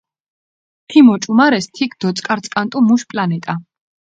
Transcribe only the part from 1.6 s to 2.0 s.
თიქ